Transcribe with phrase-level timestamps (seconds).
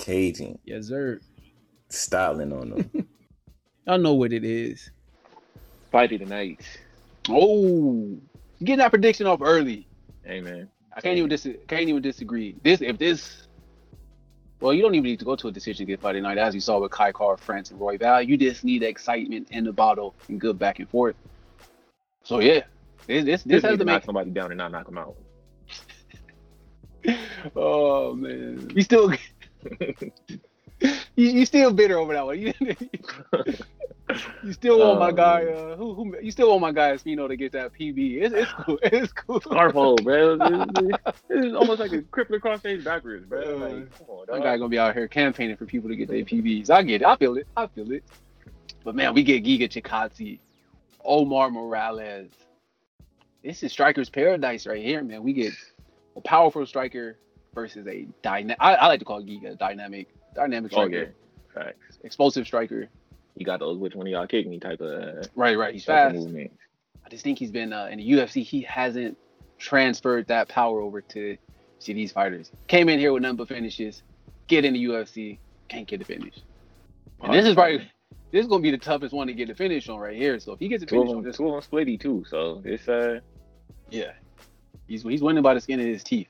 [0.00, 1.20] Caging, Yes, sir.
[1.90, 2.90] styling on them.
[3.86, 4.90] Y'all know what it is.
[5.90, 6.60] Fight of the night.
[7.28, 8.16] Oh,
[8.60, 9.86] getting that prediction off early.
[10.24, 10.68] Hey man.
[10.96, 12.56] I can't even dis- can't even disagree.
[12.62, 13.46] This if this
[14.60, 16.54] well, you don't even need to go to a decision to get Friday night, as
[16.54, 18.26] you saw with Kai Kara-France, and Royval.
[18.26, 21.16] You just need excitement in the bottle and good back and forth.
[22.24, 22.60] So yeah,
[23.06, 24.04] this this, this has to to knock make.
[24.04, 25.16] somebody down and not knock them out.
[27.56, 29.10] Oh man, we still
[30.80, 32.38] you, you still bitter over that one.
[32.38, 32.52] You,
[34.42, 35.44] you still want my Oh, guy.
[35.46, 38.22] Uh, who, who you still want my guy Espino to get that PB?
[38.22, 38.78] It's it's cool.
[38.82, 39.40] It's cool.
[39.40, 40.36] Scarfo, bro.
[41.28, 43.40] This is almost like a crippler crossface backwards, bro.
[43.40, 44.42] Uh, Like, come on, My dog.
[44.44, 46.70] guy gonna be out here campaigning for people to get their PBs.
[46.70, 47.06] I get it.
[47.06, 47.46] I feel it.
[47.56, 48.04] I feel it.
[48.84, 50.38] But man, we get Giga Chikadze,
[51.04, 52.30] Omar Morales.
[53.44, 55.22] This is striker's paradise right here, man.
[55.22, 55.52] We get
[56.16, 57.16] a powerful striker
[57.54, 58.56] versus a dynamic.
[58.60, 61.14] I, like to call Giga a dynamic, dynamic Oh striker,
[61.56, 61.98] yeah, facts.
[62.04, 62.88] explosive striker.
[63.36, 65.72] You got those which one of y'all kick me type of Right, right.
[65.72, 66.14] He's fast.
[66.14, 66.52] movement.
[67.04, 68.42] I just think he's been uh, in the UFC.
[68.42, 69.16] He hasn't
[69.58, 71.36] transferred that power over to
[71.78, 72.50] see these fighters.
[72.68, 74.02] Came in here with nothing but finishes.
[74.48, 76.34] Get in the UFC, can't get the finish.
[77.22, 77.78] And this is probably
[78.32, 80.38] this is gonna be the toughest one to get the finish on right here.
[80.40, 82.24] So if he gets a Two finish on this, two of them splitty too.
[82.28, 83.20] So it's uh,
[83.90, 84.12] yeah,
[84.86, 86.28] he's he's winning by the skin of his teeth.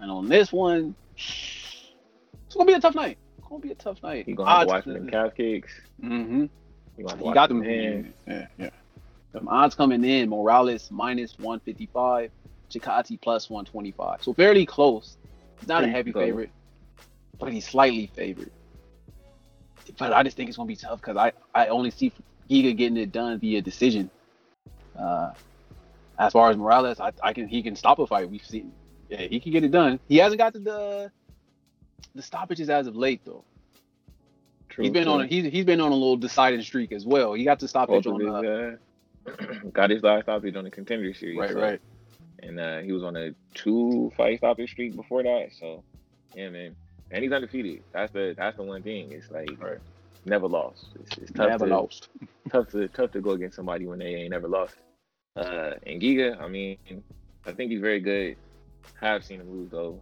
[0.00, 3.18] And on this one, it's gonna be a tough night.
[3.38, 4.28] It's gonna be a tough night.
[4.28, 5.72] you gonna have to watch Odds- them calf kicks.
[6.02, 6.46] Mm-hmm.
[6.98, 7.62] You gonna have He got them.
[7.64, 8.70] Yeah, yeah.
[9.32, 10.28] Them odds coming in.
[10.30, 12.30] Morales minus 155,
[12.70, 14.22] Chikadze plus 125.
[14.22, 15.16] So fairly close.
[15.60, 16.24] He's not a heavy close.
[16.24, 16.50] favorite,
[17.38, 18.50] but he's slightly favored.
[19.98, 22.12] But I just think it's gonna be tough because I I only see
[22.50, 24.10] Giga getting it done via decision.
[24.98, 25.32] Uh,
[26.18, 28.28] as far as Morales, I, I can he can stop a fight.
[28.30, 28.72] We've seen,
[29.08, 30.00] yeah, he can get it done.
[30.08, 31.12] He hasn't got the the,
[32.14, 33.44] the stoppages as of late though.
[34.68, 35.12] True, he's been true.
[35.12, 37.34] on a, he's he's been on a little deciding streak as well.
[37.34, 38.76] He got the stoppage Both on uh,
[39.30, 41.38] uh, got his last stoppage on the contender series.
[41.38, 41.80] right so- right.
[42.42, 45.48] And uh, he was on a two fight stoppage streak before that.
[45.58, 45.82] So
[46.34, 46.76] yeah, man.
[47.10, 47.82] And he's undefeated.
[47.92, 49.12] That's the that's the one thing.
[49.12, 49.78] It's like Right.
[50.24, 50.86] never lost.
[51.00, 52.08] It's, it's tough Never to lost.
[52.50, 54.74] tough to tough to go against somebody when they ain't never lost.
[55.36, 56.78] Uh, and Giga, I mean,
[57.46, 58.36] I think he's very good.
[59.00, 60.00] Have seen him lose though.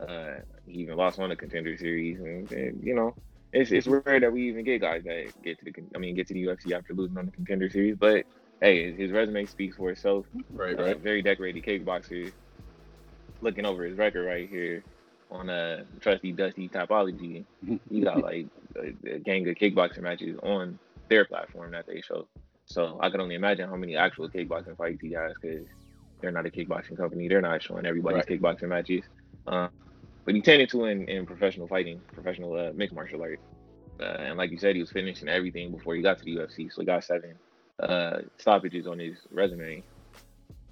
[0.00, 3.14] Uh, he even lost on the contender series, and, and, you know,
[3.52, 6.28] it's it's rare that we even get guys that get to the I mean get
[6.28, 7.96] to the UFC after losing on the contender series.
[7.96, 8.24] But
[8.60, 10.26] hey, his, his resume speaks for itself.
[10.50, 12.32] Right Uh, very decorated kickboxer.
[13.42, 14.84] Looking over his record right here
[15.30, 17.44] on a trusty dusty Tapology,
[17.90, 18.46] he got like
[18.76, 22.26] a, a gang of kickboxing matches on their platform that they show.
[22.66, 25.66] So I can only imagine how many actual kickboxing fights he has because
[26.20, 27.28] they're not a kickboxing company.
[27.28, 28.40] They're not showing everybody's Right.
[28.40, 29.04] kickboxing matches.
[29.46, 29.68] Uh,
[30.24, 33.40] but he tended to in, in professional fighting, professional uh, mixed martial art.
[34.00, 36.72] Uh, and like you said, he was finishing everything before he got to the UFC.
[36.72, 37.34] So he got seven
[37.80, 39.82] uh, stoppages on his resume.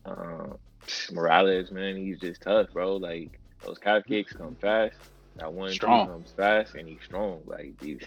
[0.04, 0.48] Uh,
[1.12, 2.96] Morales, man, he's just tough, bro.
[2.96, 4.96] Like those calf kicks come fast.
[5.36, 6.08] That one Strong.
[6.08, 7.40] comes fast, and he's strong.
[7.46, 8.00] Like, he's,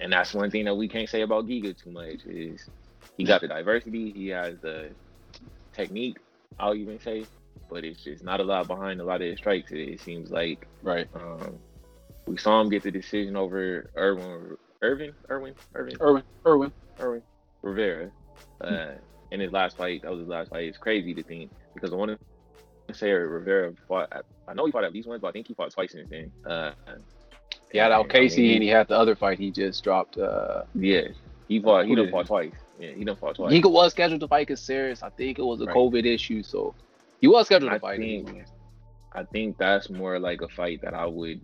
[0.00, 2.68] and that's one thing that we can't say about Giga too much is
[3.16, 4.10] he got the diversity.
[4.10, 4.90] He has the
[5.72, 6.18] technique.
[6.58, 7.24] I'll even say,
[7.70, 9.72] but it's just not a lot behind a lot of his strikes.
[9.72, 11.08] It, it seems like Right.
[11.14, 11.58] um,
[12.26, 16.22] we saw him get the decision over Irwin, Irvin, Irwin, Irvin, Irwin.
[16.46, 16.72] Irwin.
[17.00, 17.22] Irwin
[17.62, 18.10] Rivera
[18.60, 18.86] uh,
[19.30, 20.02] in his last fight.
[20.02, 20.64] That was his last fight.
[20.64, 22.18] It's crazy to think because I want
[22.88, 24.12] to say Rivera fought.
[24.46, 26.30] I know he fought at least once, but I think he fought twice since then.
[26.44, 26.72] Uh,
[27.70, 29.82] He had Al and, I Casey mean, and he had the other fight he just
[29.82, 30.18] dropped.
[30.18, 31.08] Uh, yeah,
[31.48, 31.86] he fought.
[31.86, 32.52] He done fought twice.
[32.82, 33.52] Yeah, he done fought twice.
[33.52, 35.02] he was scheduled to fight Caceres.
[35.04, 35.76] I think it was a Right.
[35.76, 36.74] COVID issue, so
[37.20, 38.00] he was scheduled I to fight.
[38.00, 38.44] think-.
[39.12, 41.40] I think that's more like a fight that I would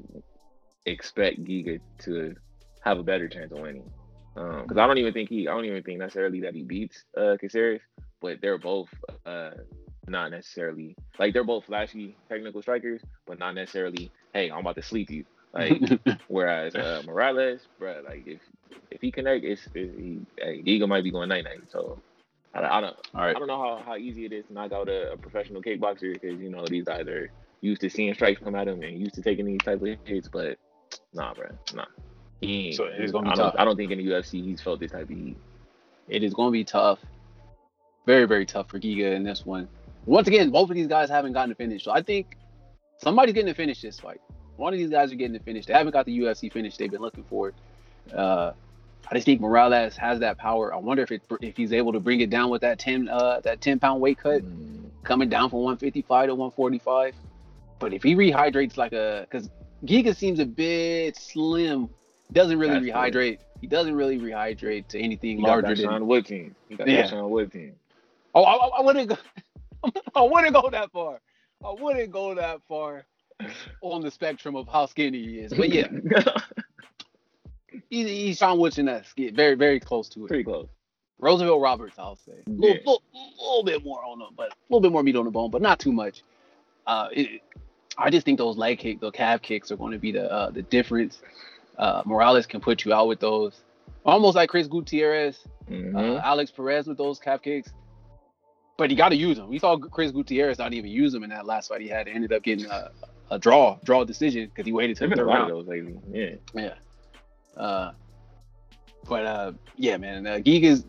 [0.85, 2.35] expect Giga to
[2.81, 3.89] have a better chance of winning.
[4.35, 7.37] Because I don't even think he, I don't even think necessarily that he beats uh
[7.41, 7.81] Caceres,
[8.21, 8.89] but they're both
[9.27, 9.51] uh
[10.09, 14.11] not necessarily like they're both flashy technical strikers, but not necessarily.
[14.33, 15.25] Hey, I'm about to sleep you.
[15.59, 18.41] Like whereas uh, Morales, bro, like if
[18.91, 21.63] if he connect, it's, it's he, hey, Giga might be going night night.
[21.71, 22.01] So
[22.55, 23.37] I, I don't All right.
[23.37, 26.15] I don't know how, how easy it is to knock out a, a professional kickboxer
[26.15, 29.15] because you know these guys are used to seeing strikes come at them and used
[29.15, 30.59] to taking these type of hits, but
[31.13, 31.87] nah, bro, nah.
[32.41, 33.55] He So it's gonna be I don't, tough.
[33.59, 35.37] I don't think in the UFC he's felt this type of heat.
[36.09, 36.99] It is going to be tough.
[38.07, 39.69] Very, very tough for Giga in this one.
[40.07, 41.85] Once again, both of these guys haven't gotten to finish.
[41.85, 42.37] So I think
[42.97, 44.21] somebody's getting to finish this fight.
[44.59, 45.67] One of these guys are getting the finish.
[45.67, 47.53] They haven't got the UFC finish they've been looking for.
[48.13, 48.53] Uh,
[49.11, 50.75] I just think Morales has that power.
[50.75, 53.41] I wonder if it if he's able to bring it down with that ten uh
[53.45, 57.15] that ten pound weight cut Mm, coming down from 155 to 145.
[57.79, 59.49] But if he rehydrates like a because
[59.85, 61.89] Giga seems a bit slim.
[62.33, 63.39] Doesn't really That's rehydrate.
[63.61, 65.85] He doesn't really rehydrate to anything He larger than.
[65.87, 66.55] Sean Wood team.
[66.69, 67.03] He got Yeah.
[67.03, 67.75] that Sean Wood team.
[68.35, 69.17] Oh, I, I wouldn't go.
[70.15, 71.21] I wouldn't go that far.
[71.65, 73.07] I wouldn't go that far
[73.83, 75.53] on the spectrum of how skinny he is.
[75.55, 75.89] But yeah,
[77.91, 79.19] he's, he's Sean Woodson esque.
[79.19, 80.29] Yeah, very, very close to it.
[80.29, 80.69] pretty close.
[81.21, 82.33] Roosevelt Roberts, I'll say.
[82.47, 82.75] A little, Yeah.
[82.87, 83.03] little,
[83.41, 85.63] little bit more on them, but a little bit more meat on the bone, but
[85.63, 86.23] not too much.
[86.87, 87.43] Uh, it,
[87.97, 90.51] I just think those leg kick, the calf kicks are going to be the uh,
[90.51, 91.21] the difference.
[91.77, 93.61] Uh, Morales can put you out with those,
[94.05, 95.95] almost like Chris Gutierrez, Mhm.
[95.97, 97.73] uh, Alex Perez with those calf kicks.
[98.77, 99.49] But you got to use them.
[99.49, 102.07] We saw Chris Gutierrez not even use them in that last fight he had.
[102.07, 102.71] Ended up getting
[103.31, 105.53] a, draw, draw decision because he waited till the been a third lot of round.
[105.53, 105.99] those lately.
[106.13, 106.35] Yeah.
[106.55, 107.61] Yeah.
[107.61, 107.93] Uh,
[109.09, 110.85] but uh, yeah, man, uh, Giga's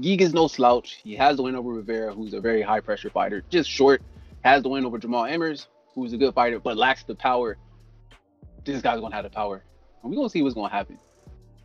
[0.00, 1.00] Giga's no slouch.
[1.02, 4.02] He has the win over Rivera, who's a very high pressure fighter, just short.
[4.42, 7.56] Has the win over Jamal Emmers, who's a good fighter, but lacks the power.
[8.64, 9.62] This guy's gonna have the power,
[10.02, 10.98] and we're gonna see what's gonna happen.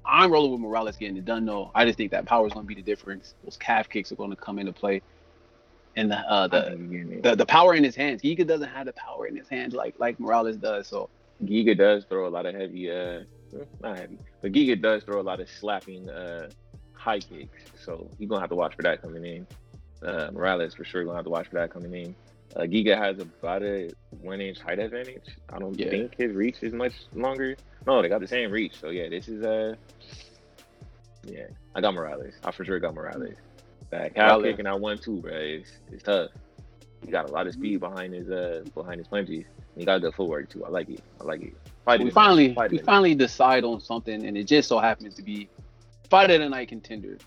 [0.05, 1.71] I'm rolling with Morales getting it done, though.
[1.75, 3.35] I just think that power is gonna be the difference.
[3.43, 5.01] Those calf kicks are gonna come into play,
[5.97, 7.23] and the uh, the, getting it.
[7.23, 8.21] the the power in his hands.
[8.21, 10.87] Giga doesn't have the power in his hands like like Morales does.
[10.87, 11.09] So
[11.43, 13.21] Giga does throw a lot of heavy, uh,
[13.81, 16.49] not heavy, but Giga does throw a lot of slapping uh,
[16.93, 17.63] high kicks.
[17.83, 19.47] So you're gonna have to watch for that coming in.
[20.01, 22.15] Uh, Morales for sure gonna have to watch for that coming in.
[22.55, 23.89] Uh, Giga has about a
[24.21, 25.25] one inch height advantage.
[25.51, 25.89] I don't Yeah.
[25.89, 27.55] think his reach is much longer.
[27.85, 28.79] No, they got the same reach.
[28.79, 29.75] So yeah, this is uh,
[31.23, 32.33] yeah, I got Morales.
[32.43, 33.35] I for sure got Morales.
[33.89, 34.43] That calf Morales.
[34.43, 35.31] kick and I won too, bro.
[35.33, 36.31] It's, it's tough.
[37.05, 39.45] He got a lot of speed behind his uh behind his punches.
[39.45, 40.65] And he got good footwork too.
[40.65, 41.01] I like it.
[41.21, 41.53] I like it.
[41.85, 42.13] Fight we it.
[42.13, 42.85] finally Fight we it.
[42.85, 45.47] finally decide on something, and it just so happens to be
[46.09, 47.17] fight of the night contender.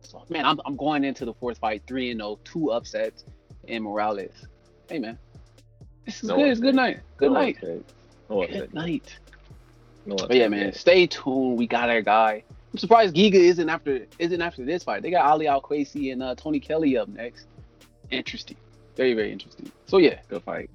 [0.00, 3.24] So man, I'm I'm going into the fourth fight three and 0, two upsets
[3.68, 4.46] and Morales.
[4.88, 5.18] Hey man,
[6.04, 6.48] this is No good.
[6.48, 7.00] It's good night.
[7.18, 7.56] Good No night.
[7.58, 7.82] upset.
[8.28, 8.60] No upset.
[8.60, 9.16] Good night.
[10.06, 11.56] No But yeah, man, stay tuned.
[11.58, 12.42] We got our guy.
[12.72, 15.02] I'm surprised Giga isn't after isn't after this fight.
[15.02, 17.46] They got Ali AlQaisi and uh, Tony Kelly up next.
[18.10, 18.56] Interesting.
[18.96, 19.70] Very very interesting.
[19.86, 20.70] So yeah, Good fight.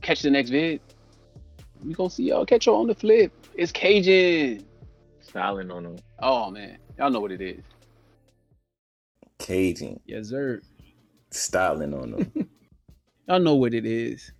[0.00, 0.80] catch the next vid.
[1.84, 2.46] We gonna see y'all.
[2.46, 3.30] Catch y'all on the flip.
[3.54, 4.64] It's Caging.
[5.20, 5.96] Styling on them.
[6.20, 7.60] Oh man, y'all know what it is.
[9.38, 10.62] Caging, Yes, sir.
[11.30, 12.32] styling on them.
[13.28, 14.32] Y'all know what it is.